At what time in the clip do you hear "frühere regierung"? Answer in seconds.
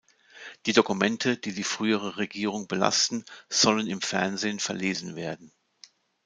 1.63-2.65